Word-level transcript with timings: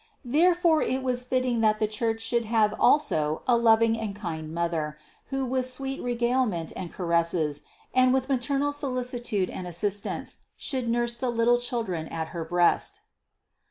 Therefore 0.25 0.81
it 0.81 1.03
was 1.03 1.21
befitting 1.23 1.61
that 1.61 1.77
the 1.77 1.85
Church 1.87 2.21
should 2.21 2.45
have 2.45 2.73
also 2.79 3.43
a 3.47 3.55
loving 3.55 3.99
and 3.99 4.15
kind 4.15 4.51
Mother, 4.51 4.97
who 5.27 5.45
with 5.45 5.67
sweet 5.69 6.01
regale 6.01 6.47
ment 6.47 6.73
and 6.75 6.91
caresses, 6.91 7.61
and 7.93 8.11
with 8.11 8.27
maternal 8.27 8.71
solicitude 8.71 9.51
and 9.51 9.67
as 9.67 9.77
sistance, 9.77 10.37
should 10.57 10.89
nurse 10.89 11.15
the 11.17 11.29
little 11.29 11.59
children 11.59 12.07
at 12.07 12.29
her 12.29 12.43
breast 12.43 13.01
(I. 13.03 13.11